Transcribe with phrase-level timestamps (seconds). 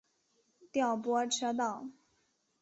[0.71, 1.87] 调拨车道。